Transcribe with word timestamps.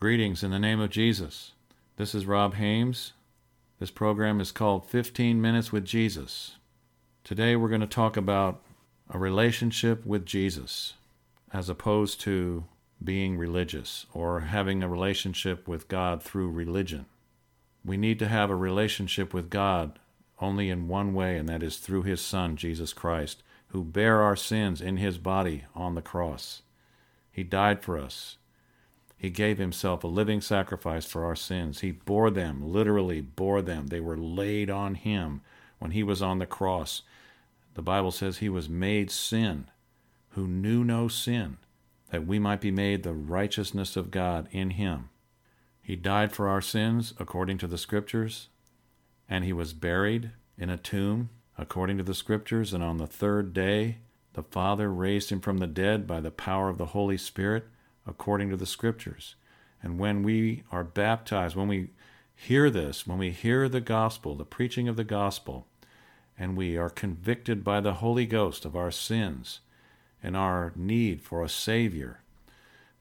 Greetings 0.00 0.42
in 0.42 0.50
the 0.50 0.58
name 0.58 0.80
of 0.80 0.88
Jesus. 0.88 1.52
This 1.96 2.14
is 2.14 2.24
Rob 2.24 2.54
Hames. 2.54 3.12
This 3.78 3.90
program 3.90 4.40
is 4.40 4.50
called 4.50 4.86
15 4.86 5.38
Minutes 5.42 5.72
with 5.72 5.84
Jesus. 5.84 6.56
Today 7.22 7.54
we're 7.54 7.68
going 7.68 7.82
to 7.82 7.86
talk 7.86 8.16
about 8.16 8.62
a 9.10 9.18
relationship 9.18 10.06
with 10.06 10.24
Jesus 10.24 10.94
as 11.52 11.68
opposed 11.68 12.18
to 12.22 12.64
being 13.04 13.36
religious 13.36 14.06
or 14.14 14.40
having 14.40 14.82
a 14.82 14.88
relationship 14.88 15.68
with 15.68 15.86
God 15.86 16.22
through 16.22 16.48
religion. 16.48 17.04
We 17.84 17.98
need 17.98 18.18
to 18.20 18.28
have 18.28 18.48
a 18.48 18.56
relationship 18.56 19.34
with 19.34 19.50
God 19.50 19.98
only 20.40 20.70
in 20.70 20.88
one 20.88 21.12
way, 21.12 21.36
and 21.36 21.46
that 21.50 21.62
is 21.62 21.76
through 21.76 22.04
His 22.04 22.22
Son, 22.22 22.56
Jesus 22.56 22.94
Christ, 22.94 23.42
who 23.66 23.84
bare 23.84 24.22
our 24.22 24.34
sins 24.34 24.80
in 24.80 24.96
His 24.96 25.18
body 25.18 25.64
on 25.74 25.94
the 25.94 26.00
cross. 26.00 26.62
He 27.30 27.42
died 27.42 27.82
for 27.82 27.98
us. 27.98 28.38
He 29.20 29.28
gave 29.28 29.58
Himself 29.58 30.02
a 30.02 30.06
living 30.06 30.40
sacrifice 30.40 31.04
for 31.04 31.26
our 31.26 31.36
sins. 31.36 31.80
He 31.80 31.92
bore 31.92 32.30
them, 32.30 32.72
literally 32.72 33.20
bore 33.20 33.60
them. 33.60 33.88
They 33.88 34.00
were 34.00 34.16
laid 34.16 34.70
on 34.70 34.94
Him 34.94 35.42
when 35.78 35.90
He 35.90 36.02
was 36.02 36.22
on 36.22 36.38
the 36.38 36.46
cross. 36.46 37.02
The 37.74 37.82
Bible 37.82 38.12
says 38.12 38.38
He 38.38 38.48
was 38.48 38.70
made 38.70 39.10
sin, 39.10 39.66
who 40.30 40.48
knew 40.48 40.84
no 40.84 41.06
sin, 41.06 41.58
that 42.10 42.26
we 42.26 42.38
might 42.38 42.62
be 42.62 42.70
made 42.70 43.02
the 43.02 43.12
righteousness 43.12 43.94
of 43.94 44.10
God 44.10 44.48
in 44.52 44.70
Him. 44.70 45.10
He 45.82 45.96
died 45.96 46.32
for 46.32 46.48
our 46.48 46.62
sins 46.62 47.12
according 47.18 47.58
to 47.58 47.66
the 47.66 47.76
Scriptures, 47.76 48.48
and 49.28 49.44
He 49.44 49.52
was 49.52 49.74
buried 49.74 50.30
in 50.56 50.70
a 50.70 50.78
tomb 50.78 51.28
according 51.58 51.98
to 51.98 52.04
the 52.04 52.14
Scriptures, 52.14 52.72
and 52.72 52.82
on 52.82 52.96
the 52.96 53.06
third 53.06 53.52
day 53.52 53.98
the 54.32 54.42
Father 54.42 54.90
raised 54.90 55.28
Him 55.30 55.40
from 55.40 55.58
the 55.58 55.66
dead 55.66 56.06
by 56.06 56.20
the 56.20 56.30
power 56.30 56.70
of 56.70 56.78
the 56.78 56.86
Holy 56.86 57.18
Spirit 57.18 57.66
according 58.10 58.50
to 58.50 58.56
the 58.56 58.66
Scriptures. 58.66 59.36
And 59.82 59.98
when 59.98 60.22
we 60.22 60.64
are 60.70 60.84
baptized, 60.84 61.56
when 61.56 61.68
we 61.68 61.90
hear 62.34 62.68
this, 62.68 63.06
when 63.06 63.18
we 63.18 63.30
hear 63.30 63.68
the 63.68 63.80
gospel, 63.80 64.34
the 64.34 64.44
preaching 64.44 64.88
of 64.88 64.96
the 64.96 65.04
gospel, 65.04 65.66
and 66.38 66.56
we 66.56 66.76
are 66.76 66.90
convicted 66.90 67.62
by 67.64 67.80
the 67.80 67.94
Holy 67.94 68.26
Ghost 68.26 68.64
of 68.64 68.74
our 68.74 68.90
sins 68.90 69.60
and 70.22 70.36
our 70.36 70.72
need 70.74 71.22
for 71.22 71.42
a 71.42 71.48
Savior, 71.48 72.20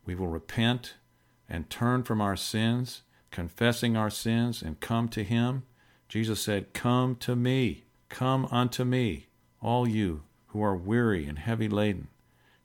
we 0.06 0.16
will 0.16 0.28
repent 0.28 0.94
and 1.50 1.70
turn 1.70 2.04
from 2.04 2.22
our 2.22 2.36
sins, 2.36 3.02
confessing 3.32 3.98
our 3.98 4.10
sins, 4.10 4.62
and 4.62 4.80
come 4.80 5.10
to 5.10 5.24
Him. 5.24 5.64
Jesus 6.08 6.42
said, 6.42 6.74
Come 6.74 7.16
to 7.18 7.36
me, 7.36 7.84
come 8.08 8.46
unto 8.52 8.84
me, 8.84 9.28
all 9.62 9.88
you 9.88 10.24
who 10.48 10.62
are 10.62 10.76
weary 10.76 11.26
and 11.26 11.40
heavy 11.40 11.68
laden. 11.68 12.08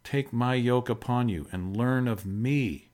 Take 0.05 0.33
my 0.33 0.55
yoke 0.55 0.89
upon 0.89 1.29
you 1.29 1.49
and 1.51 1.77
learn 1.77 2.07
of 2.07 2.25
me. 2.25 2.91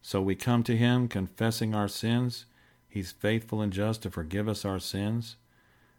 So 0.00 0.22
we 0.22 0.34
come 0.34 0.62
to 0.62 0.76
Him 0.76 1.08
confessing 1.08 1.74
our 1.74 1.88
sins. 1.88 2.46
He's 2.88 3.12
faithful 3.12 3.60
and 3.60 3.72
just 3.72 4.02
to 4.02 4.10
forgive 4.10 4.48
us 4.48 4.64
our 4.64 4.78
sins 4.78 5.36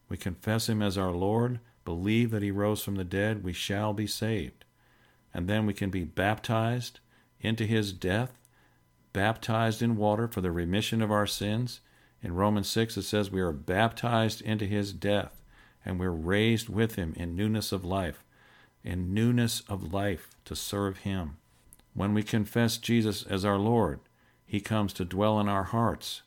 we 0.09 0.17
confess 0.17 0.70
Him 0.70 0.81
as 0.81 0.98
our 0.98 1.11
Lord, 1.11 1.59
believe 1.83 2.31
that 2.31 2.44
He 2.44 2.52
rose 2.52 2.83
from 2.83 2.95
the 2.95 3.03
dead, 3.03 3.44
we 3.44 3.53
shall 3.53 3.94
be 3.94 4.08
saved. 4.08 4.66
And 5.33 5.48
then 5.48 5.66
we 5.66 5.73
can 5.73 5.89
be 5.89 6.03
baptized 6.03 7.00
into 7.42 7.66
His 7.66 7.92
death, 7.92 8.38
baptized 9.14 9.81
in 9.81 9.98
water 9.98 10.28
for 10.28 10.42
the 10.42 10.52
remission 10.52 11.02
of 11.02 11.11
our 11.11 11.28
sins. 11.28 11.81
In 12.22 12.36
Romans 12.36 12.67
6, 12.70 12.98
it 12.98 13.03
says 13.03 13.31
we 13.31 13.42
are 13.42 13.52
baptized 13.52 14.42
into 14.42 14.66
His 14.66 14.94
death, 14.94 15.42
and 15.83 16.00
we're 16.00 16.09
raised 16.11 16.70
with 16.70 16.95
Him 16.95 17.14
in 17.16 17.36
newness 17.36 17.72
of 17.72 17.83
life, 17.83 18.23
in 18.86 19.14
newness 19.14 19.61
of 19.67 19.91
life 19.91 20.30
to 20.45 20.55
serve 20.55 21.00
Him. 21.00 21.36
When 21.94 22.14
we 22.14 22.23
confess 22.23 22.78
Jesus 22.78 23.23
as 23.23 23.44
our 23.44 23.58
Lord, 23.58 24.00
He 24.45 24.61
comes 24.61 24.94
to 24.94 25.03
dwell 25.03 25.39
in 25.42 25.50
our 25.50 25.64
hearts 25.64 26.22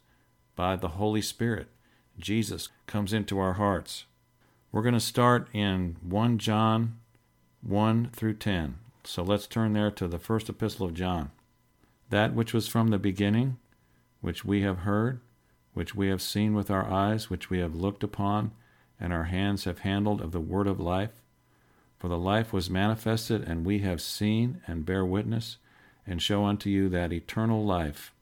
by 0.54 0.76
the 0.76 0.88
Holy 0.88 1.22
Spirit 1.22 1.68
Jesus 2.18 2.68
comes 2.86 3.12
into 3.12 3.38
our 3.38 3.54
hearts. 3.54 4.04
We're 4.72 4.82
going 4.82 4.94
to 4.94 5.00
start 5.00 5.48
in 5.52 5.96
1 6.02 6.38
John 6.38 6.98
1 7.62 8.10
through 8.12 8.34
10. 8.34 8.76
So 9.04 9.22
let's 9.22 9.46
turn 9.46 9.72
there 9.72 9.90
to 9.92 10.08
the 10.08 10.18
first 10.18 10.48
epistle 10.48 10.86
of 10.86 10.94
John. 10.94 11.30
That 12.10 12.34
which 12.34 12.52
was 12.52 12.68
from 12.68 12.88
the 12.88 12.98
beginning, 12.98 13.58
which 14.20 14.44
we 14.44 14.62
have 14.62 14.78
heard, 14.78 15.20
which 15.74 15.94
we 15.94 16.08
have 16.08 16.20
seen 16.20 16.54
with 16.54 16.70
our 16.70 16.90
eyes, 16.90 17.30
which 17.30 17.50
we 17.50 17.58
have 17.60 17.74
looked 17.74 18.02
upon, 18.02 18.50
and 19.00 19.12
our 19.12 19.24
hands 19.24 19.64
have 19.64 19.80
handled 19.80 20.20
of 20.20 20.32
the 20.32 20.40
word 20.40 20.66
of 20.66 20.80
life. 20.80 21.22
For 21.98 22.08
the 22.08 22.18
life 22.18 22.52
was 22.52 22.70
manifested, 22.70 23.42
and 23.42 23.64
we 23.64 23.80
have 23.80 24.00
seen 24.00 24.60
and 24.66 24.86
bear 24.86 25.04
witness, 25.04 25.56
and 26.06 26.22
show 26.22 26.44
unto 26.44 26.70
you 26.70 26.88
that 26.88 27.12
eternal 27.12 27.64
life 27.64 28.14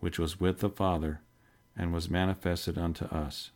which 0.00 0.18
was 0.18 0.40
with 0.40 0.60
the 0.60 0.68
Father 0.68 1.20
and 1.76 1.92
was 1.92 2.10
manifested 2.10 2.76
unto 2.76 3.04
us. 3.06 3.50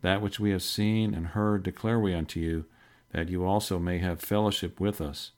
That 0.00 0.22
which 0.22 0.40
we 0.40 0.50
have 0.50 0.62
seen 0.62 1.14
and 1.14 1.28
heard 1.28 1.62
declare 1.62 2.00
we 2.00 2.14
unto 2.14 2.40
you, 2.40 2.64
that 3.12 3.28
you 3.28 3.44
also 3.44 3.78
may 3.78 3.98
have 3.98 4.20
fellowship 4.20 4.80
with 4.80 5.00
us. 5.00 5.32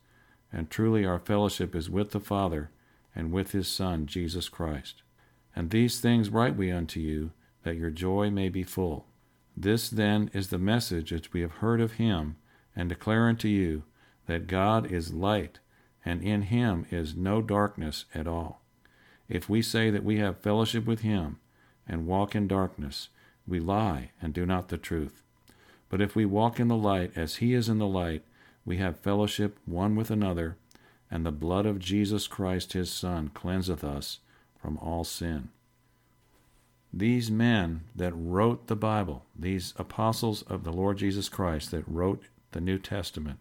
And 0.53 0.71
truly 0.71 1.05
our 1.05 1.19
fellowship 1.19 1.75
is 1.75 1.91
with 1.91 2.13
the 2.13 2.21
Father 2.21 2.71
and 3.15 3.33
with 3.33 3.51
his 3.53 3.67
Son, 3.69 4.07
Jesus 4.07 4.49
Christ. 4.49 5.03
And 5.57 5.71
these 5.71 6.01
things 6.01 6.31
write 6.31 6.57
we 6.57 6.71
unto 6.71 7.01
you, 7.01 7.33
that 7.65 7.77
your 7.77 7.91
joy 7.91 8.31
may 8.31 8.49
be 8.49 8.63
full. 8.63 9.07
This 9.57 9.89
then 9.91 10.31
is 10.33 10.49
the 10.49 10.59
message 10.59 11.13
which 11.13 11.33
we 11.33 11.41
have 11.41 11.53
heard 11.53 11.81
of 11.81 11.93
him, 11.93 12.37
and 12.77 12.89
declare 12.89 13.29
unto 13.29 13.49
you, 13.49 13.85
that 14.27 14.47
God 14.47 14.91
is 14.91 15.13
light, 15.13 15.59
and 16.05 16.23
in 16.23 16.43
him 16.43 16.87
is 16.91 17.15
no 17.15 17.43
darkness 17.43 18.05
at 18.15 18.27
all. 18.27 18.63
If 19.29 19.49
we 19.49 19.63
say 19.63 19.91
that 19.91 20.05
we 20.05 20.19
have 20.19 20.39
fellowship 20.39 20.87
with 20.87 21.01
him, 21.01 21.39
and 21.87 22.07
walk 22.07 22.35
in 22.35 22.49
darkness, 22.49 23.09
we 23.47 23.61
lie 23.61 24.11
and 24.21 24.33
do 24.33 24.47
not 24.47 24.69
the 24.69 24.79
truth. 24.79 25.23
But 25.89 26.01
if 26.01 26.17
we 26.17 26.25
walk 26.25 26.59
in 26.59 26.69
the 26.69 26.77
light 26.77 27.13
as 27.15 27.37
he 27.37 27.55
is 27.55 27.69
in 27.69 27.79
the 27.79 27.87
light, 27.87 28.23
we 28.65 28.79
have 28.79 28.99
fellowship 28.99 29.59
one 29.67 29.95
with 29.95 30.11
another, 30.11 30.57
and 31.11 31.25
the 31.25 31.31
blood 31.31 31.67
of 31.67 31.79
Jesus 31.79 32.27
Christ 32.27 32.73
his 32.73 32.91
Son 32.91 33.31
cleanseth 33.35 33.85
us 33.85 34.21
from 34.61 34.79
all 34.79 35.05
sin. 35.05 35.51
These 36.93 37.31
men 37.31 37.83
that 37.95 38.15
wrote 38.17 38.67
the 38.67 38.77
Bible, 38.77 39.25
these 39.37 39.75
apostles 39.77 40.43
of 40.43 40.65
the 40.65 40.73
Lord 40.73 40.99
Jesus 40.99 41.29
Christ 41.29 41.71
that 41.73 41.87
wrote 41.87 42.23
the 42.55 42.61
New 42.61 42.79
Testament, 42.79 43.39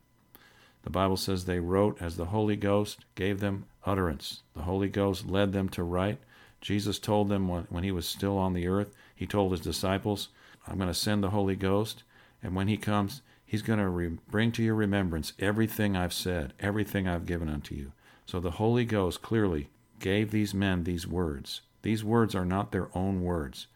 the 0.83 0.89
Bible 0.89 1.17
says 1.17 1.45
they 1.45 1.59
wrote 1.59 2.01
as 2.01 2.17
the 2.17 2.25
Holy 2.25 2.57
Ghost 2.57 3.05
gave 3.15 3.39
them 3.39 3.65
utterance. 3.85 4.41
The 4.53 4.63
Holy 4.63 4.89
Ghost 4.89 5.27
led 5.27 5.53
them 5.53 5.69
to 5.69 5.83
write, 5.83 6.19
Jesus 6.59 6.97
told 6.97 7.27
them 7.29 7.47
when, 7.47 7.63
when 7.69 7.83
he 7.83 7.91
was 7.91 8.07
still 8.07 8.37
on 8.37 8.53
the 8.53 8.67
earth, 8.67 8.95
he 9.13 9.27
told 9.27 9.51
his 9.51 9.61
disciples, 9.61 10.29
I'm 10.65 10.77
going 10.77 10.87
to 10.87 10.93
send 10.93 11.21
the 11.21 11.29
Holy 11.29 11.55
Ghost, 11.55 12.03
and 12.41 12.55
when 12.55 12.69
he 12.69 12.77
comes, 12.77 13.21
he's 13.45 13.61
going 13.61 13.79
to 13.79 13.89
re- 13.89 14.17
bring 14.29 14.51
to 14.53 14.63
your 14.63 14.75
remembrance 14.75 15.33
everything 15.39 15.95
I've 15.95 16.13
said, 16.13 16.53
everything 16.59 17.07
I've 17.07 17.25
given 17.25 17.49
unto 17.49 17.75
you. 17.75 17.91
So 18.25 18.39
the 18.39 18.51
Holy 18.51 18.85
Ghost 18.85 19.21
clearly 19.21 19.69
gave 19.99 20.31
these 20.31 20.53
men 20.53 20.85
these 20.85 21.05
words. 21.05 21.61
These 21.81 22.03
words 22.03 22.33
are 22.33 22.45
not 22.45 22.71
their 22.71 22.89
own 22.97 23.21
words 23.21 23.67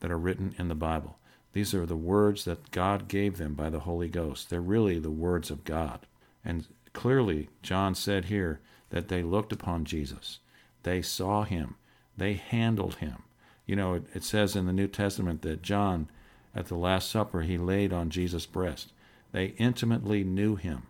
that 0.00 0.10
are 0.10 0.18
written 0.18 0.54
in 0.58 0.68
the 0.68 0.74
Bible. 0.74 1.18
These 1.54 1.72
are 1.72 1.86
the 1.86 1.96
words 1.96 2.44
that 2.46 2.72
God 2.72 3.06
gave 3.06 3.38
them 3.38 3.54
by 3.54 3.70
the 3.70 3.80
Holy 3.80 4.08
Ghost. 4.08 4.50
They're 4.50 4.60
really 4.60 4.98
the 4.98 5.12
words 5.12 5.52
of 5.52 5.62
God. 5.62 6.00
And 6.44 6.66
clearly, 6.92 7.48
John 7.62 7.94
said 7.94 8.24
here 8.24 8.60
that 8.90 9.06
they 9.06 9.22
looked 9.22 9.52
upon 9.52 9.84
Jesus, 9.84 10.40
they 10.82 11.00
saw 11.00 11.44
him, 11.44 11.76
they 12.16 12.34
handled 12.34 12.96
him. 12.96 13.22
You 13.66 13.76
know, 13.76 13.94
it, 13.94 14.02
it 14.14 14.24
says 14.24 14.56
in 14.56 14.66
the 14.66 14.72
New 14.72 14.88
Testament 14.88 15.42
that 15.42 15.62
John, 15.62 16.10
at 16.56 16.66
the 16.66 16.74
Last 16.74 17.08
Supper, 17.08 17.42
he 17.42 17.56
laid 17.56 17.92
on 17.92 18.10
Jesus' 18.10 18.46
breast. 18.46 18.92
They 19.30 19.54
intimately 19.56 20.24
knew 20.24 20.56
him, 20.56 20.82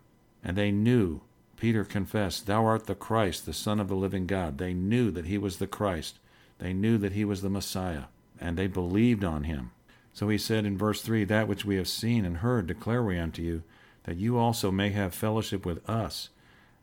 and 0.43 0.57
they 0.57 0.71
knew. 0.71 1.21
Peter 1.57 1.83
confessed, 1.85 2.47
Thou 2.47 2.65
art 2.65 2.87
the 2.87 2.95
Christ, 2.95 3.45
the 3.45 3.53
Son 3.53 3.79
of 3.79 3.87
the 3.87 3.95
living 3.95 4.25
God. 4.25 4.57
They 4.57 4.73
knew 4.73 5.11
that 5.11 5.25
he 5.25 5.37
was 5.37 5.57
the 5.57 5.67
Christ. 5.67 6.17
They 6.57 6.73
knew 6.73 6.97
that 6.97 7.13
he 7.13 7.23
was 7.23 7.43
the 7.43 7.49
Messiah, 7.51 8.05
and 8.41 8.57
they 8.57 8.67
believed 8.67 9.23
on 9.23 9.43
him. 9.43 9.71
So 10.15 10.29
he 10.29 10.37
said 10.37 10.65
in 10.65 10.77
verse 10.77 11.01
3 11.01 11.25
That 11.25 11.49
which 11.49 11.65
we 11.65 11.75
have 11.75 11.89
seen 11.89 12.23
and 12.23 12.37
heard 12.37 12.67
declare 12.67 13.03
we 13.03 13.19
unto 13.19 13.41
you, 13.41 13.63
that 14.05 14.15
you 14.15 14.37
also 14.37 14.71
may 14.71 14.91
have 14.91 15.13
fellowship 15.13 15.65
with 15.65 15.87
us. 15.89 16.29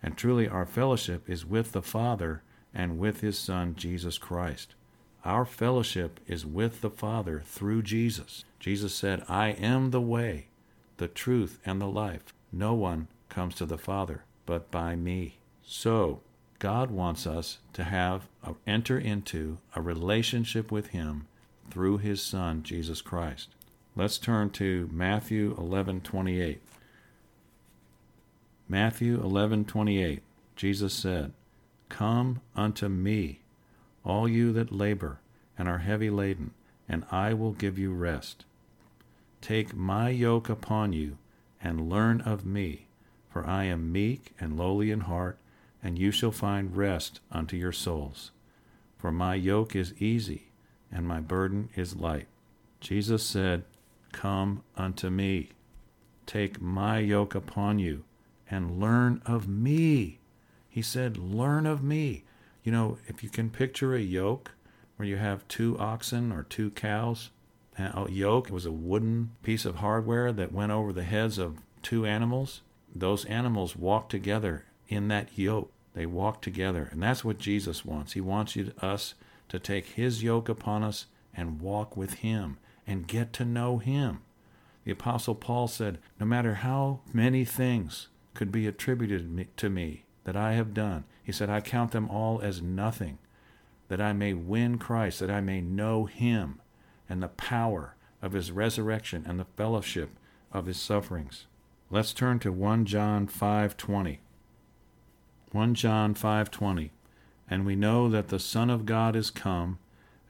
And 0.03 0.19
truly 0.19 0.47
our 0.47 0.67
fellowship 0.67 1.29
is 1.31 1.47
with 1.47 1.73
the 1.73 1.81
Father 1.81 2.43
and 2.75 2.99
with 2.99 3.23
his 3.23 3.39
Son, 3.39 3.75
Jesus 3.75 4.19
Christ. 4.19 4.75
Our 5.25 5.47
fellowship 5.47 6.21
is 6.27 6.45
with 6.45 6.83
the 6.83 6.91
Father 6.91 7.43
through 7.47 7.83
Jesus. 7.83 8.45
Jesus 8.61 8.93
said, 8.93 9.25
I 9.31 9.49
am 9.49 9.93
the 9.93 10.01
way, 10.01 10.49
the 10.99 11.09
truth, 11.09 11.59
and 11.65 11.81
the 11.81 11.87
life. 11.87 12.35
No 12.53 12.75
one 12.75 13.09
comes 13.31 13.55
to 13.55 13.65
the 13.65 13.79
Father 13.79 14.25
but 14.45 14.71
by 14.71 14.95
me. 14.95 15.39
So, 15.65 16.21
God 16.59 16.91
wants 16.91 17.27
us 17.27 17.59
to 17.73 17.85
have 17.85 18.27
a, 18.45 18.57
enter 18.67 18.99
into 18.99 19.57
a 19.75 19.81
relationship 19.81 20.71
with 20.71 20.89
him 20.89 21.27
through 21.71 21.99
his 21.99 22.23
son 22.23 22.63
Jesus 22.63 23.01
Christ. 23.01 23.49
Let's 23.95 24.19
turn 24.19 24.51
to 24.51 24.89
Matthew 24.93 25.55
11:28. 25.57 26.59
Matthew 28.69 29.23
11:28. 29.23 30.21
Jesus 30.57 30.95
said, 30.95 31.33
Come 31.89 32.41
unto 32.55 32.89
me, 32.89 33.41
all 34.05 34.29
you 34.29 34.53
that 34.53 34.73
labor 34.73 35.21
and 35.59 35.69
are 35.69 35.79
heavy 35.79 36.11
laden, 36.11 36.53
and 36.89 37.05
I 37.11 37.35
will 37.35 37.53
give 37.53 37.79
you 37.79 37.93
rest. 37.93 38.45
Take 39.41 39.75
my 39.75 40.09
yoke 40.09 40.49
upon 40.49 40.93
you, 40.93 41.19
and 41.63 41.89
learn 41.89 42.21
of 42.23 42.47
me, 42.47 42.87
for 43.29 43.47
I 43.47 43.65
am 43.65 43.93
meek 43.93 44.35
and 44.41 44.57
lowly 44.57 44.91
in 44.91 45.01
heart, 45.01 45.39
and 45.83 45.99
you 45.99 46.11
shall 46.11 46.31
find 46.31 46.77
rest 46.77 47.21
unto 47.31 47.57
your 47.57 47.73
souls. 47.73 48.31
For 48.99 49.13
my 49.13 49.35
yoke 49.35 49.75
is 49.75 50.01
easy, 50.01 50.52
and 50.93 51.07
my 51.07 51.21
burden 51.21 51.71
is 51.75 51.97
light. 51.97 52.27
Jesus 52.81 53.25
said, 53.25 53.65
Come 54.13 54.63
unto 54.77 55.09
me. 55.09 55.51
Take 56.27 56.61
my 56.61 56.99
yoke 56.99 57.35
upon 57.35 57.79
you, 57.79 58.05
and 58.51 58.81
learn 58.81 59.23
of 59.25 59.49
me. 59.49 60.19
He 60.69 60.83
said, 60.83 61.17
Learn 61.17 61.67
of 61.67 61.83
me. 61.83 62.25
You 62.63 62.73
know, 62.73 62.99
if 63.07 63.23
you 63.23 63.29
can 63.29 63.51
picture 63.51 63.95
a 63.95 64.01
yoke 64.01 64.53
where 64.97 65.09
you 65.09 65.17
have 65.17 65.47
two 65.49 65.79
oxen 65.79 66.31
or 66.31 66.45
two 66.45 66.71
cows, 66.71 67.31
a 67.79 68.11
yoke 68.11 68.51
was 68.51 68.67
a 68.67 68.73
wooden 68.73 69.31
piece 69.43 69.65
of 69.65 69.77
hardware 69.77 70.33
that 70.33 70.53
went 70.53 70.73
over 70.73 70.93
the 70.93 71.05
heads 71.05 71.39
of 71.39 71.59
two 71.83 72.07
animals. 72.07 72.61
Those 72.95 73.25
animals 73.25 73.75
walk 73.75 74.09
together 74.09 74.67
in 74.89 75.09
that 75.09 75.37
yoke. 75.37 75.73
They 75.95 76.07
walk 76.07 76.43
together. 76.43 76.89
And 76.93 77.03
that's 77.03 77.25
what 77.25 77.39
Jesus 77.39 77.85
wants. 77.85 78.13
He 78.13 78.21
wants 78.21 78.57
you, 78.57 78.65
to, 78.65 78.85
us 78.85 79.15
to 79.53 79.59
take 79.59 79.85
his 79.89 80.23
yoke 80.23 80.49
upon 80.49 80.83
us 80.83 81.05
and 81.35 81.61
walk 81.61 81.95
with 81.95 82.15
him 82.15 82.57
and 82.87 83.07
get 83.07 83.35
to 83.35 83.45
know 83.45 83.77
him. 83.77 84.23
The 84.85 84.93
Apostle 84.93 85.35
Paul 85.35 85.69
said, 85.69 85.99
No 86.19 86.25
matter 86.25 86.55
how 86.55 87.01
many 87.13 87.45
things 87.45 88.09
could 88.33 88.51
be 88.51 88.67
attributed 88.67 89.47
to 89.59 89.69
me 89.69 90.05
that 90.25 90.37
I 90.37 90.55
have 90.55 90.73
done, 90.73 91.05
he 91.23 91.33
said, 91.33 91.51
I 91.51 91.61
count 91.61 91.91
them 91.93 92.09
all 92.09 92.41
as 92.41 92.63
nothing, 92.63 93.19
that 93.89 94.01
I 94.01 94.15
may 94.15 94.33
win 94.33 94.79
Christ, 94.79 95.21
that 95.21 95.31
I 95.31 95.43
may 95.43 95.61
know 95.61 96.07
him 96.07 96.59
and 97.07 97.23
the 97.23 97.29
power 97.29 97.95
of 98.23 98.33
his 98.33 98.51
resurrection 98.51 99.23
and 99.29 99.39
the 99.39 99.45
fellowship 99.59 100.13
of 100.51 100.65
his 100.65 100.81
sufferings. 100.81 101.45
Let's 101.91 102.15
turn 102.15 102.39
to 102.39 102.51
1 102.51 102.87
John 102.87 103.27
5:20. 103.27 104.21
1 105.51 105.75
John 105.75 106.15
5:20. 106.15 106.91
And 107.53 107.67
we 107.67 107.77
know 107.77 108.09
that 108.09 108.29
the 108.29 108.39
Son 108.39 108.71
of 108.71 108.87
God 108.87 109.15
is 109.15 109.31
come 109.31 109.79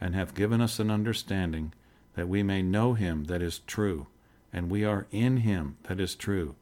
and 0.01 0.15
hath 0.15 0.35
given 0.35 0.61
us 0.61 0.79
an 0.79 0.91
understanding 0.91 1.73
that 2.15 2.29
we 2.29 2.43
may 2.43 2.63
know 2.63 2.95
him 2.95 3.25
that 3.25 3.41
is 3.41 3.61
true, 3.61 4.09
and 4.53 4.71
we 4.71 4.85
are 4.85 5.07
in 5.11 5.39
him 5.39 5.77
that 5.85 6.01
is 6.01 6.15
true, 6.15 6.57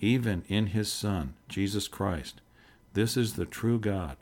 even 0.00 0.44
in 0.48 0.68
his 0.68 0.92
Son, 0.92 1.34
Jesus 1.48 1.88
Christ 1.88 2.40
this 2.94 3.16
is 3.16 3.34
the 3.34 3.46
true 3.46 3.78
God 3.78 4.16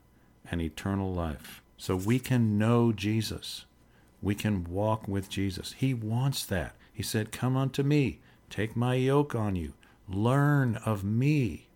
and 0.51 0.61
eternal 0.61 1.13
life. 1.13 1.63
So 1.77 1.97
we 1.97 2.19
can 2.19 2.59
know 2.59 2.93
Jesus. 2.93 3.65
We 4.23 4.35
can 4.35 4.65
walk 4.65 5.09
with 5.09 5.29
Jesus. 5.29 5.73
He 5.73 5.95
wants 5.95 6.45
that. 6.47 6.75
He 6.93 7.03
said, 7.03 7.33
Come 7.33 7.57
unto 7.57 7.83
me, 7.83 8.19
take 8.49 8.77
my 8.77 8.95
yoke 8.95 9.35
on 9.35 9.57
you, 9.57 9.73
learn 10.09 10.77
of 10.85 11.03
me. 11.03 11.69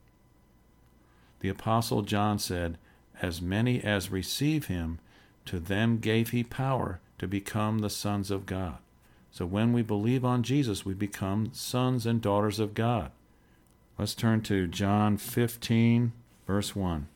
The 1.40 1.48
Apostle 1.48 2.02
John 2.02 2.38
said, 2.38 2.78
As 3.22 3.40
many 3.40 3.82
as 3.82 4.10
receive 4.10 4.66
him, 4.66 4.98
to 5.46 5.58
them 5.58 5.98
gave 5.98 6.30
he 6.30 6.42
power 6.42 7.00
to 7.18 7.28
become 7.28 7.78
the 7.78 7.90
sons 7.90 8.30
of 8.30 8.46
God. 8.46 8.78
So 9.30 9.46
when 9.46 9.72
we 9.72 9.82
believe 9.82 10.24
on 10.24 10.42
Jesus, 10.42 10.84
we 10.84 10.94
become 10.94 11.50
sons 11.52 12.06
and 12.06 12.20
daughters 12.20 12.58
of 12.58 12.74
God. 12.74 13.10
Let's 13.98 14.14
turn 14.14 14.42
to 14.42 14.66
John 14.66 15.16
15, 15.16 16.12
verse 16.46 16.74
1. 16.76 17.08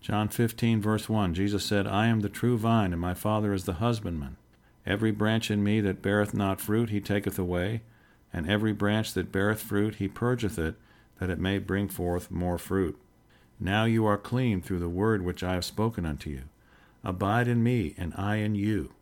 John 0.00 0.28
15, 0.28 0.82
verse 0.82 1.08
1, 1.08 1.32
Jesus 1.32 1.64
said, 1.64 1.86
I 1.86 2.06
am 2.08 2.20
the 2.20 2.28
true 2.28 2.58
vine, 2.58 2.92
and 2.92 3.00
my 3.00 3.14
Father 3.14 3.54
is 3.54 3.64
the 3.64 3.74
husbandman. 3.74 4.36
Every 4.84 5.10
branch 5.10 5.50
in 5.50 5.64
me 5.64 5.80
that 5.80 6.02
beareth 6.02 6.34
not 6.34 6.60
fruit, 6.60 6.90
he 6.90 7.00
taketh 7.00 7.38
away, 7.38 7.80
and 8.30 8.48
every 8.48 8.72
branch 8.72 9.14
that 9.14 9.32
beareth 9.32 9.62
fruit, 9.62 9.94
he 9.94 10.08
purgeth 10.08 10.58
it, 10.58 10.74
that 11.18 11.30
it 11.30 11.38
may 11.38 11.58
bring 11.58 11.88
forth 11.88 12.30
more 12.30 12.58
fruit. 12.58 12.98
Now 13.64 13.86
you 13.86 14.04
are 14.04 14.18
clean 14.18 14.60
through 14.60 14.80
the 14.80 14.90
word 14.90 15.22
which 15.22 15.42
I 15.42 15.54
have 15.54 15.64
spoken 15.64 16.04
unto 16.04 16.28
you. 16.28 16.42
Abide 17.02 17.48
in 17.48 17.62
me, 17.62 17.94
and 17.96 18.12
I 18.14 18.36
in 18.36 18.54
you. 18.54 18.92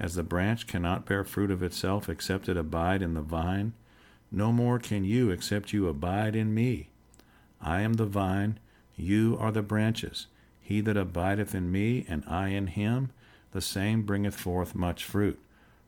As 0.00 0.16
the 0.16 0.24
branch 0.24 0.66
cannot 0.66 1.06
bear 1.06 1.22
fruit 1.22 1.52
of 1.52 1.62
itself 1.62 2.08
except 2.08 2.48
it 2.48 2.56
abide 2.56 3.02
in 3.02 3.14
the 3.14 3.22
vine, 3.22 3.72
no 4.32 4.50
more 4.50 4.80
can 4.80 5.04
you 5.04 5.30
except 5.30 5.72
you 5.72 5.86
abide 5.86 6.34
in 6.34 6.52
me. 6.52 6.88
I 7.60 7.82
am 7.82 7.92
the 7.92 8.04
vine, 8.04 8.58
you 8.96 9.36
are 9.38 9.52
the 9.52 9.62
branches. 9.62 10.26
He 10.60 10.80
that 10.80 10.96
abideth 10.96 11.54
in 11.54 11.70
me, 11.70 12.04
and 12.08 12.24
I 12.26 12.48
in 12.48 12.66
him, 12.66 13.10
the 13.52 13.60
same 13.60 14.02
bringeth 14.02 14.34
forth 14.34 14.74
much 14.74 15.04
fruit. 15.04 15.38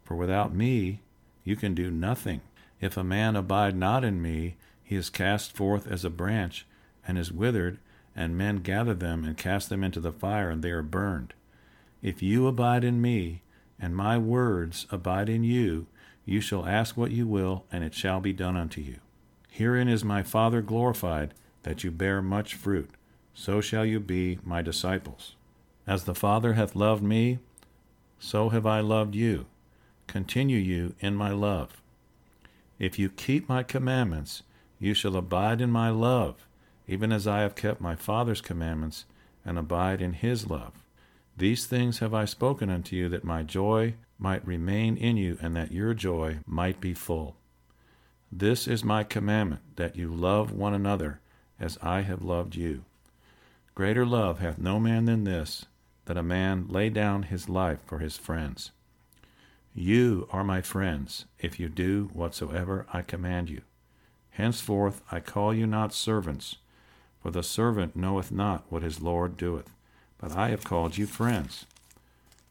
For 0.04 0.14
without 0.14 0.54
me 0.54 1.00
you 1.42 1.56
can 1.56 1.74
do 1.74 1.90
nothing. 1.90 2.42
If 2.80 2.96
a 2.96 3.02
man 3.02 3.34
abide 3.34 3.74
not 3.76 4.04
in 4.04 4.22
me, 4.22 4.54
he 4.84 4.94
is 4.94 5.10
cast 5.10 5.56
forth 5.56 5.90
as 5.90 6.04
a 6.04 6.10
branch, 6.10 6.66
and 7.04 7.18
is 7.18 7.32
withered, 7.32 7.78
and 8.16 8.36
men 8.36 8.56
gather 8.56 8.94
them 8.94 9.24
and 9.24 9.36
cast 9.36 9.68
them 9.68 9.84
into 9.84 10.00
the 10.00 10.10
fire, 10.10 10.50
and 10.50 10.62
they 10.62 10.70
are 10.70 10.82
burned. 10.82 11.34
If 12.02 12.22
you 12.22 12.46
abide 12.46 12.82
in 12.82 13.00
me, 13.02 13.42
and 13.78 13.94
my 13.94 14.16
words 14.16 14.86
abide 14.90 15.28
in 15.28 15.44
you, 15.44 15.86
you 16.24 16.40
shall 16.40 16.66
ask 16.66 16.96
what 16.96 17.12
you 17.12 17.26
will, 17.26 17.66
and 17.70 17.84
it 17.84 17.94
shall 17.94 18.20
be 18.20 18.32
done 18.32 18.56
unto 18.56 18.80
you. 18.80 18.96
Herein 19.50 19.88
is 19.88 20.04
my 20.04 20.22
Father 20.22 20.62
glorified 20.62 21.34
that 21.62 21.84
you 21.84 21.90
bear 21.90 22.22
much 22.22 22.54
fruit, 22.54 22.90
so 23.34 23.60
shall 23.60 23.84
you 23.84 24.00
be 24.00 24.38
my 24.42 24.62
disciples. 24.62 25.34
As 25.86 26.04
the 26.04 26.14
Father 26.14 26.54
hath 26.54 26.74
loved 26.74 27.02
me, 27.02 27.38
so 28.18 28.48
have 28.48 28.66
I 28.66 28.80
loved 28.80 29.14
you. 29.14 29.46
Continue 30.06 30.58
you 30.58 30.94
in 31.00 31.14
my 31.14 31.30
love. 31.30 31.82
If 32.78 32.98
you 32.98 33.08
keep 33.08 33.48
my 33.48 33.62
commandments, 33.62 34.42
you 34.78 34.94
shall 34.94 35.16
abide 35.16 35.60
in 35.60 35.70
my 35.70 35.90
love, 35.90 36.46
even 36.86 37.12
as 37.12 37.26
I 37.26 37.40
have 37.40 37.54
kept 37.54 37.80
my 37.80 37.96
Father's 37.96 38.40
commandments 38.40 39.04
and 39.44 39.58
abide 39.58 40.00
in 40.00 40.12
his 40.14 40.48
love. 40.48 40.72
These 41.36 41.66
things 41.66 41.98
have 41.98 42.14
I 42.14 42.24
spoken 42.24 42.70
unto 42.70 42.96
you, 42.96 43.08
that 43.10 43.24
my 43.24 43.42
joy 43.42 43.94
might 44.18 44.46
remain 44.46 44.96
in 44.96 45.16
you, 45.16 45.36
and 45.42 45.54
that 45.56 45.72
your 45.72 45.92
joy 45.94 46.38
might 46.46 46.80
be 46.80 46.94
full. 46.94 47.36
This 48.32 48.66
is 48.66 48.82
my 48.82 49.04
commandment, 49.04 49.62
that 49.76 49.96
you 49.96 50.08
love 50.08 50.50
one 50.52 50.74
another 50.74 51.20
as 51.60 51.78
I 51.82 52.02
have 52.02 52.22
loved 52.22 52.56
you. 52.56 52.84
Greater 53.74 54.06
love 54.06 54.38
hath 54.38 54.58
no 54.58 54.80
man 54.80 55.04
than 55.04 55.24
this, 55.24 55.66
that 56.06 56.16
a 56.16 56.22
man 56.22 56.66
lay 56.68 56.88
down 56.88 57.24
his 57.24 57.48
life 57.48 57.80
for 57.86 57.98
his 57.98 58.16
friends. 58.16 58.70
You 59.74 60.26
are 60.32 60.44
my 60.44 60.62
friends, 60.62 61.26
if 61.38 61.60
you 61.60 61.68
do 61.68 62.08
whatsoever 62.14 62.86
I 62.92 63.02
command 63.02 63.50
you. 63.50 63.60
Henceforth 64.30 65.02
I 65.12 65.20
call 65.20 65.52
you 65.52 65.66
not 65.66 65.92
servants, 65.92 66.56
for 67.26 67.32
the 67.32 67.42
servant 67.42 67.96
knoweth 67.96 68.30
not 68.30 68.64
what 68.68 68.84
his 68.84 69.00
Lord 69.00 69.36
doeth, 69.36 69.68
but 70.16 70.36
I 70.36 70.50
have 70.50 70.62
called 70.62 70.96
you 70.96 71.06
friends. 71.06 71.66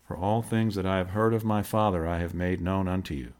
For 0.05 0.17
all 0.17 0.41
things 0.41 0.75
that 0.75 0.85
I 0.85 0.97
have 0.97 1.11
heard 1.11 1.33
of 1.33 1.45
my 1.45 1.63
Father 1.63 2.05
I 2.05 2.19
have 2.19 2.33
made 2.33 2.59
known 2.59 2.89
unto 2.89 3.13
you. 3.13 3.31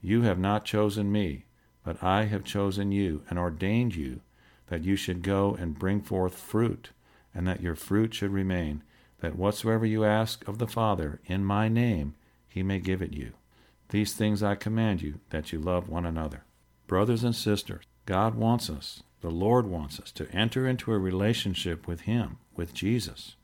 You 0.00 0.22
have 0.22 0.38
not 0.38 0.64
chosen 0.64 1.12
me, 1.12 1.44
but 1.84 2.02
I 2.02 2.24
have 2.24 2.44
chosen 2.44 2.92
you, 2.92 3.24
and 3.28 3.38
ordained 3.38 3.94
you 3.94 4.22
that 4.68 4.84
you 4.84 4.96
should 4.96 5.20
go 5.20 5.54
and 5.54 5.78
bring 5.78 6.00
forth 6.00 6.38
fruit, 6.38 6.92
and 7.34 7.46
that 7.46 7.60
your 7.60 7.74
fruit 7.74 8.14
should 8.14 8.32
remain, 8.32 8.82
that 9.20 9.36
whatsoever 9.36 9.84
you 9.84 10.02
ask 10.02 10.48
of 10.48 10.56
the 10.56 10.66
Father 10.66 11.20
in 11.26 11.44
my 11.44 11.68
name, 11.68 12.14
he 12.48 12.62
may 12.62 12.78
give 12.78 13.02
it 13.02 13.12
you. 13.12 13.34
These 13.90 14.14
things 14.14 14.42
I 14.42 14.54
command 14.54 15.02
you, 15.02 15.20
that 15.28 15.52
you 15.52 15.58
love 15.58 15.90
one 15.90 16.06
another. 16.06 16.44
Brothers 16.86 17.22
and 17.22 17.36
sisters, 17.36 17.84
God 18.06 18.34
wants 18.34 18.70
us, 18.70 19.02
the 19.24 19.30
Lord 19.30 19.66
wants 19.66 19.98
us, 19.98 20.12
to 20.12 20.30
enter 20.32 20.68
into 20.68 20.92
a 20.92 20.98
relationship 20.98 21.88
with 21.88 22.02
Him, 22.02 22.36
with 22.54 22.74
Jesus, 22.74 23.36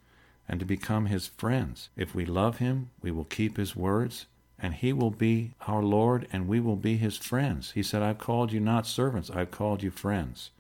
and 0.47 0.61
to 0.61 0.67
become 0.67 1.07
His 1.07 1.29
friends. 1.29 1.89
If 1.97 2.15
we 2.15 2.27
love 2.27 2.59
Him, 2.59 2.91
we 3.01 3.11
will 3.11 3.25
keep 3.25 3.57
His 3.57 3.75
words, 3.75 4.27
and 4.59 4.75
He 4.75 4.93
will 4.93 5.11
be 5.11 5.53
our 5.67 5.83
Lord, 5.83 6.29
and 6.31 6.47
we 6.47 6.61
will 6.61 6.77
be 6.77 6.99
His 6.99 7.17
friends. 7.17 7.71
He 7.71 7.83
said, 7.83 8.03
I've 8.03 8.19
called 8.19 8.53
you 8.53 8.61
not 8.61 8.87
servants, 8.87 9.31
I've 9.31 9.51
called 9.51 9.83
you 9.83 9.91
friends. 9.91 10.51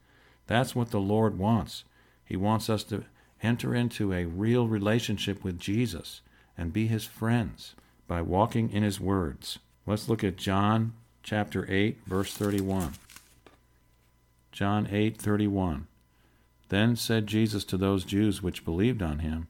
That's 0.46 0.74
what 0.74 0.90
the 0.90 1.00
Lord 1.00 1.38
wants. 1.38 1.84
He 2.24 2.36
wants 2.38 2.70
us 2.70 2.82
to 2.84 3.04
enter 3.42 3.74
into 3.74 4.14
a 4.14 4.24
real 4.24 4.68
relationship 4.68 5.44
with 5.44 5.60
Jesus 5.60 6.22
and 6.56 6.72
be 6.72 6.86
his 6.86 7.04
friends 7.04 7.74
by 8.08 8.22
walking 8.22 8.72
in 8.72 8.82
his 8.82 8.98
words. 8.98 9.58
Let's 9.84 10.08
look 10.08 10.24
at 10.24 10.38
John 10.38 10.94
chapter 11.22 11.70
8 11.70 11.98
verse 12.06 12.32
31. 12.32 12.94
John 14.52 14.86
8:31. 14.86 15.86
Then 16.68 16.96
said 16.96 17.26
Jesus 17.26 17.64
to 17.64 17.76
those 17.76 18.04
Jews 18.04 18.42
which 18.42 18.64
believed 18.64 19.02
on 19.02 19.20
him, 19.20 19.48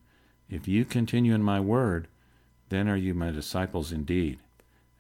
If 0.49 0.67
you 0.67 0.85
continue 0.85 1.35
in 1.35 1.43
my 1.43 1.61
word, 1.61 2.09
then 2.71 2.89
are 2.89 2.97
you 2.97 3.15
my 3.15 3.31
disciples 3.31 3.93
indeed, 3.93 4.39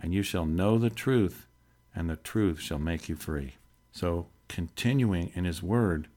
and 0.00 0.12
you 0.12 0.22
shall 0.22 0.44
know 0.44 0.78
the 0.78 0.90
truth, 0.90 1.46
and 1.94 2.10
the 2.10 2.16
truth 2.16 2.60
shall 2.60 2.78
make 2.78 3.08
you 3.08 3.16
free. 3.16 3.54
So 3.92 4.26
continuing 4.48 5.30
in 5.34 5.44
His 5.44 5.62
Word, 5.62 6.08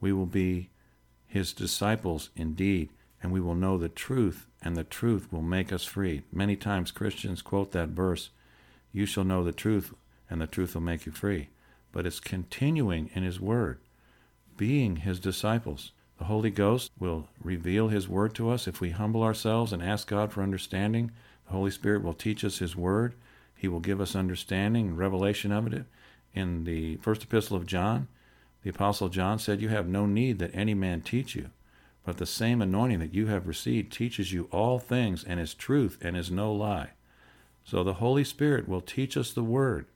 we 0.00 0.12
will 0.12 0.26
be 0.26 0.70
His 1.26 1.52
disciples 1.52 2.30
indeed, 2.34 2.88
and 3.22 3.32
we 3.32 3.40
will 3.40 3.54
know 3.54 3.78
the 3.78 3.88
truth, 3.88 4.46
and 4.62 4.76
the 4.76 4.84
truth 4.84 5.30
will 5.30 5.42
make 5.42 5.72
us 5.72 5.84
free. 5.84 6.22
Many 6.32 6.56
times 6.56 6.90
Christians 6.90 7.42
quote 7.42 7.72
that 7.72 7.90
verse, 7.90 8.30
You 8.92 9.06
shall 9.06 9.24
know 9.24 9.44
the 9.44 9.52
truth, 9.52 9.94
and 10.30 10.40
the 10.40 10.46
truth 10.46 10.74
will 10.74 10.82
make 10.82 11.04
you 11.04 11.12
free. 11.12 11.48
But 11.94 12.06
it's 12.06 12.18
continuing 12.18 13.08
in 13.14 13.22
His 13.22 13.40
Word, 13.40 13.78
being 14.56 14.96
His 14.96 15.20
disciples. 15.20 15.92
The 16.18 16.24
Holy 16.24 16.50
Ghost 16.50 16.90
will 16.98 17.28
reveal 17.40 17.86
His 17.86 18.08
Word 18.08 18.34
to 18.34 18.50
us 18.50 18.66
if 18.66 18.80
we 18.80 18.90
humble 18.90 19.22
ourselves 19.22 19.72
and 19.72 19.80
ask 19.80 20.08
God 20.08 20.32
for 20.32 20.42
understanding. 20.42 21.12
The 21.46 21.52
Holy 21.52 21.70
Spirit 21.70 22.02
will 22.02 22.12
teach 22.12 22.44
us 22.44 22.58
His 22.58 22.74
Word. 22.74 23.14
He 23.54 23.68
will 23.68 23.78
give 23.78 24.00
us 24.00 24.16
understanding 24.16 24.88
and 24.88 24.98
revelation 24.98 25.52
of 25.52 25.72
it. 25.72 25.84
In 26.34 26.64
the 26.64 26.96
first 26.96 27.22
epistle 27.22 27.56
of 27.56 27.64
John, 27.64 28.08
the 28.64 28.70
Apostle 28.70 29.08
John 29.08 29.38
said, 29.38 29.62
You 29.62 29.68
have 29.68 29.86
no 29.86 30.04
need 30.04 30.40
that 30.40 30.52
any 30.52 30.74
man 30.74 31.00
teach 31.00 31.36
you, 31.36 31.50
but 32.04 32.16
the 32.16 32.26
same 32.26 32.60
anointing 32.60 32.98
that 32.98 33.14
you 33.14 33.28
have 33.28 33.46
received 33.46 33.92
teaches 33.92 34.32
you 34.32 34.48
all 34.50 34.80
things 34.80 35.22
and 35.22 35.38
is 35.38 35.54
truth 35.54 35.96
and 36.02 36.16
is 36.16 36.28
no 36.28 36.52
lie. 36.52 36.90
So 37.64 37.84
the 37.84 37.94
Holy 37.94 38.24
Spirit 38.24 38.68
will 38.68 38.80
teach 38.80 39.16
us 39.16 39.32
the 39.32 39.44
Word. 39.44 39.86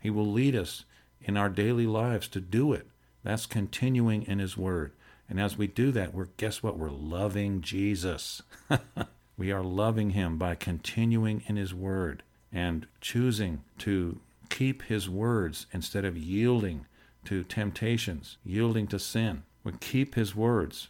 He 0.00 0.08
will 0.08 0.30
lead 0.30 0.54
us 0.54 0.84
in 1.22 1.36
our 1.36 1.48
daily 1.48 1.86
lives 1.86 2.28
to 2.28 2.40
do 2.40 2.72
it. 2.72 2.86
That's 3.22 3.46
continuing 3.46 4.22
in 4.22 4.38
His 4.38 4.56
Word. 4.56 4.92
And 5.28 5.40
as 5.40 5.58
we 5.58 5.66
do 5.66 5.90
that, 5.92 6.14
we're 6.14 6.28
guess 6.36 6.62
what? 6.62 6.78
We're 6.78 6.90
loving 6.90 7.60
Jesus. 7.60 8.42
we 9.36 9.52
are 9.52 9.62
loving 9.62 10.10
Him 10.10 10.38
by 10.38 10.54
continuing 10.54 11.42
in 11.46 11.56
His 11.56 11.74
Word 11.74 12.22
and 12.52 12.86
choosing 13.00 13.62
to 13.78 14.20
keep 14.48 14.82
His 14.82 15.08
words 15.08 15.66
instead 15.72 16.04
of 16.04 16.16
yielding 16.16 16.86
to 17.26 17.44
temptations, 17.44 18.38
yielding 18.44 18.86
to 18.88 18.98
sin. 18.98 19.42
We 19.64 19.72
keep 19.80 20.14
His 20.14 20.34
words 20.34 20.88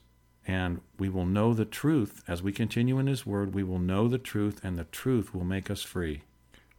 and 0.49 0.81
we 0.99 1.11
will 1.11 1.27
know 1.27 1.53
the 1.53 1.67
truth. 1.67 2.23
As 2.27 2.43
we 2.43 2.53
continue 2.53 2.99
in 2.99 3.07
His 3.07 3.27
Word, 3.27 3.55
we 3.55 3.63
will 3.63 3.79
know 3.79 4.09
the 4.09 4.19
truth, 4.19 4.61
and 4.65 4.79
the 4.79 4.85
truth 4.85 5.35
will 5.35 5.45
make 5.45 5.71
us 5.71 5.83
free. 5.83 6.23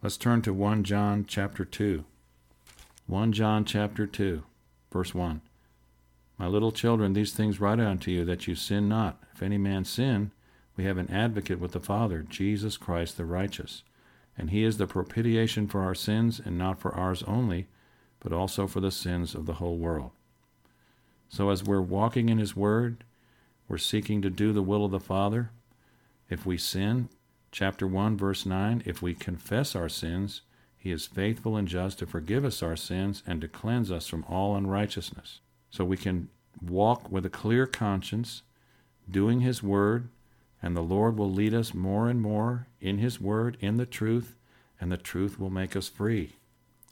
Let's 0.02 0.16
turn 0.16 0.42
to 0.42 0.52
1 0.52 0.82
John 0.82 1.24
chapter 1.26 1.64
2. 1.64 2.04
1 3.10 3.32
John 3.32 3.64
chapter 3.64 4.06
2, 4.06 4.44
verse 4.92 5.12
1. 5.12 5.40
My 6.38 6.46
little 6.46 6.70
children, 6.70 7.12
these 7.12 7.32
things 7.32 7.60
write 7.60 7.80
unto 7.80 8.08
you, 8.08 8.24
that 8.24 8.46
you 8.46 8.54
sin 8.54 8.88
not. 8.88 9.20
If 9.34 9.42
any 9.42 9.58
man 9.58 9.84
sin, 9.84 10.30
we 10.76 10.84
have 10.84 10.96
an 10.96 11.10
advocate 11.10 11.58
with 11.58 11.72
the 11.72 11.80
Father, 11.80 12.22
Jesus 12.22 12.76
Christ 12.76 13.16
the 13.16 13.24
righteous. 13.24 13.82
And 14.38 14.50
he 14.50 14.62
is 14.62 14.78
the 14.78 14.86
propitiation 14.86 15.66
for 15.66 15.80
our 15.80 15.94
sins, 15.96 16.40
and 16.44 16.56
not 16.56 16.80
for 16.80 16.94
ours 16.94 17.24
only, 17.24 17.66
but 18.20 18.32
also 18.32 18.68
for 18.68 18.78
the 18.78 18.92
sins 18.92 19.34
of 19.34 19.44
the 19.44 19.54
whole 19.54 19.76
world. 19.76 20.12
So 21.28 21.50
as 21.50 21.64
we're 21.64 21.80
walking 21.80 22.28
in 22.28 22.38
his 22.38 22.54
word, 22.54 23.02
we're 23.66 23.78
seeking 23.78 24.22
to 24.22 24.30
do 24.30 24.52
the 24.52 24.62
will 24.62 24.84
of 24.84 24.92
the 24.92 25.00
Father. 25.00 25.50
If 26.28 26.46
we 26.46 26.56
sin, 26.56 27.08
chapter 27.50 27.88
1, 27.88 28.16
verse 28.16 28.46
9, 28.46 28.84
if 28.86 29.02
we 29.02 29.14
confess 29.14 29.74
our 29.74 29.88
sins, 29.88 30.42
he 30.80 30.92
is 30.92 31.04
faithful 31.04 31.58
and 31.58 31.68
just 31.68 31.98
to 31.98 32.06
forgive 32.06 32.42
us 32.42 32.62
our 32.62 32.74
sins 32.74 33.22
and 33.26 33.42
to 33.42 33.48
cleanse 33.48 33.92
us 33.92 34.06
from 34.06 34.24
all 34.26 34.56
unrighteousness. 34.56 35.40
So 35.68 35.84
we 35.84 35.98
can 35.98 36.30
walk 36.62 37.12
with 37.12 37.26
a 37.26 37.30
clear 37.30 37.66
conscience, 37.66 38.42
doing 39.08 39.40
his 39.40 39.62
word, 39.62 40.08
and 40.62 40.74
the 40.74 40.80
Lord 40.80 41.18
will 41.18 41.30
lead 41.30 41.52
us 41.52 41.74
more 41.74 42.08
and 42.08 42.22
more 42.22 42.66
in 42.80 42.96
his 42.96 43.20
word, 43.20 43.58
in 43.60 43.76
the 43.76 43.84
truth, 43.84 44.36
and 44.80 44.90
the 44.90 44.96
truth 44.96 45.38
will 45.38 45.50
make 45.50 45.76
us 45.76 45.86
free. 45.86 46.36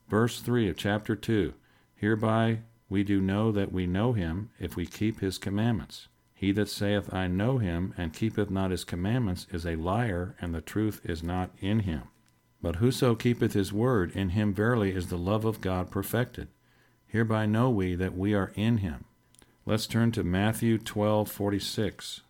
Verse 0.07 0.41
3 0.41 0.69
of 0.69 0.77
chapter 0.77 1.17
2 1.17 1.55
Hereby 1.97 2.59
we 2.91 3.03
do 3.03 3.23
know 3.23 3.51
that 3.53 3.73
we 3.73 3.87
know 3.87 4.13
him 4.13 4.51
if 4.59 4.77
we 4.77 4.85
keep 4.85 5.21
his 5.21 5.39
commandments. 5.39 6.09
He 6.35 6.53
that 6.53 6.69
saith, 6.69 7.13
I 7.13 7.27
know 7.27 7.57
him, 7.57 7.95
and 7.97 8.13
keepeth 8.13 8.51
not 8.51 8.71
his 8.71 8.85
commandments, 8.85 9.47
is 9.51 9.65
a 9.65 9.77
liar, 9.77 10.37
and 10.43 10.55
the 10.55 10.61
truth 10.61 11.01
is 11.05 11.23
not 11.23 11.51
in 11.59 11.81
him. 11.81 12.03
But 12.61 12.77
whoso 12.77 13.15
keepeth 13.15 13.53
his 13.53 13.73
word, 13.73 14.11
in 14.13 14.31
him 14.31 14.53
verily 14.53 14.93
is 14.93 15.09
the 15.09 15.19
love 15.19 15.45
of 15.45 15.61
God 15.61 15.91
perfected. 15.91 16.49
Hereby 17.07 17.47
know 17.47 17.71
we 17.71 17.95
that 17.95 18.17
we 18.17 18.35
are 18.35 18.53
in 18.55 18.79
him. 18.79 19.05
Let's 19.65 19.87
turn 19.87 20.13
to 20.13 20.25
Matthew 20.25 20.79
12:46. 20.79 22.23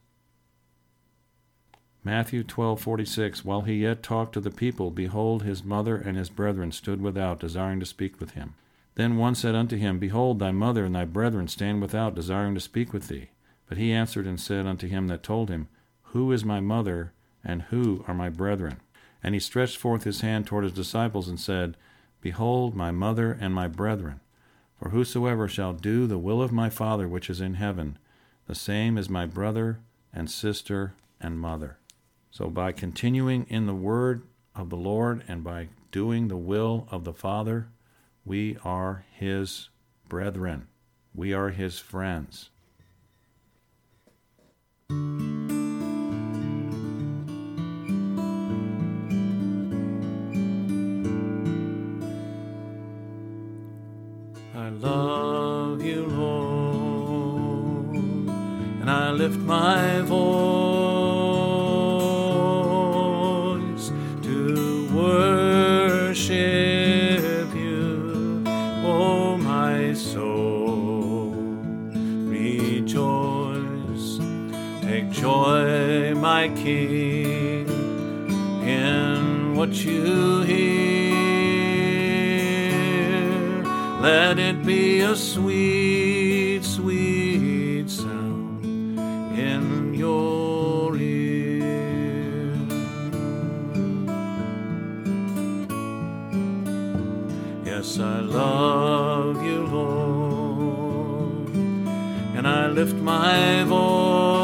Matthew 2.05 2.43
12:46 2.43 3.45
While 3.45 3.63
he 3.63 3.83
yet 3.83 4.03
talked 4.03 4.33
to 4.35 4.41
the 4.41 4.51
people 4.51 4.91
behold 4.91 5.43
his 5.43 5.65
mother 5.65 5.97
and 5.97 6.17
his 6.17 6.31
brethren 6.31 6.73
stood 6.73 7.01
without 7.03 7.41
desiring 7.41 7.81
to 7.81 7.87
speak 7.87 8.21
with 8.21 8.31
him 8.31 8.55
Then 8.95 9.17
one 9.17 9.35
said 9.35 9.55
unto 9.55 9.77
him 9.77 9.99
Behold 9.99 10.39
thy 10.39 10.53
mother 10.53 10.85
and 10.85 10.95
thy 10.95 11.05
brethren 11.05 11.49
stand 11.49 11.83
without 11.83 12.15
desiring 12.15 12.55
to 12.55 12.61
speak 12.61 12.93
with 12.93 13.09
thee 13.09 13.31
But 13.67 13.79
he 13.79 13.93
answered 13.93 14.27
and 14.27 14.41
said 14.41 14.67
unto 14.67 14.87
him 14.87 15.09
that 15.09 15.23
told 15.23 15.51
him 15.51 15.69
Who 16.13 16.33
is 16.33 16.45
my 16.45 16.61
mother 16.61 17.13
and 17.45 17.63
who 17.63 18.05
are 18.07 18.15
my 18.15 18.29
brethren 18.31 18.81
And 19.23 19.35
he 19.35 19.41
stretched 19.41 19.77
forth 19.77 20.05
his 20.05 20.21
hand 20.21 20.47
toward 20.47 20.65
his 20.65 20.73
disciples 20.73 21.29
and 21.29 21.41
said 21.41 21.77
Behold 22.21 22.75
my 22.75 22.91
mother 22.91 23.37
and 23.41 23.55
my 23.55 23.69
brethren 23.69 24.21
for 24.79 24.91
whosoever 24.91 25.49
shall 25.49 25.73
do 25.73 26.07
the 26.07 26.19
will 26.19 26.41
of 26.41 26.53
my 26.53 26.71
Father 26.71 27.09
which 27.09 27.29
is 27.29 27.41
in 27.41 27.55
heaven 27.55 27.99
the 28.47 28.55
same 28.55 28.97
is 28.97 29.09
my 29.09 29.27
brother 29.27 29.81
and 30.13 30.31
sister 30.31 30.95
and 31.21 31.39
mother 31.39 31.79
so, 32.31 32.51
by 32.51 32.73
continuing 32.73 33.47
in 33.49 33.67
the 33.67 33.75
word 33.75 34.23
of 34.55 34.71
the 34.71 34.77
Lord 34.77 35.25
and 35.27 35.43
by 35.43 35.69
doing 35.91 36.29
the 36.29 36.37
will 36.37 36.87
of 36.91 37.05
the 37.05 37.13
Father, 37.13 37.69
we 38.25 38.59
are 38.65 39.05
his 39.11 39.71
brethren. 40.09 40.69
We 41.15 41.33
are 41.33 41.51
his 41.51 41.79
friends. 41.79 42.51
I 54.55 54.71
love 54.71 55.83
you, 55.83 56.07
Lord, 56.07 57.95
and 57.95 58.91
I 58.91 59.11
lift 59.13 59.39
my 59.41 60.01
voice 60.01 60.19
to 64.23 64.89
worship 64.95 66.35
you, 67.55 68.43
oh 68.85 69.37
my 69.37 69.93
soul. 69.93 71.35
Rejoice, 72.27 74.19
take 74.81 75.11
joy, 75.11 76.15
my 76.15 76.49
King, 76.57 77.69
in 78.67 79.55
what 79.55 79.85
you 79.85 80.41
hear. 80.43 80.68
Let 84.01 84.39
it 84.39 84.65
be 84.65 85.01
a 85.01 85.17
sweet, 85.17 86.63
sweet 86.63 87.91
sound 87.91 88.65
in 89.37 89.93
your 89.93 90.97
ear. 90.97 92.55
Yes, 97.65 97.99
I 97.99 98.21
love 98.21 99.43
you, 99.43 99.67
Lord, 99.67 101.49
and 102.37 102.47
I 102.47 102.69
lift 102.69 102.95
my 102.95 103.65
voice 103.65 104.38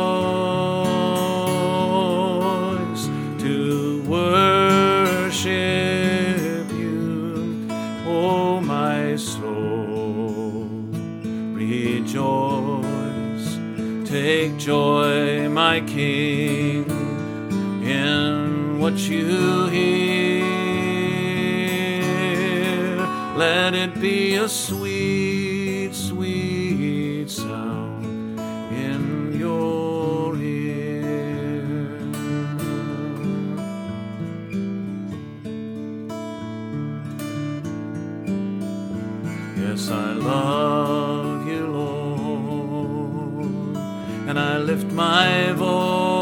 my 15.74 15.80
King, 15.80 16.84
in 17.82 18.78
what 18.78 18.96
you 19.10 19.66
hear. 19.66 20.44
Let 23.36 23.74
it 23.74 24.00
be 24.00 24.36
a 24.36 24.48
sweet, 24.48 25.92
sweet 25.92 27.28
sound 27.28 28.38
in 28.70 29.36
your 29.36 30.36
ear. 30.36 31.98
Yes, 39.56 39.90
I 39.90 40.12
love 40.12 40.63
and 44.36 44.40
I 44.40 44.58
lift 44.58 44.90
my 44.90 45.52
voice. 45.52 46.13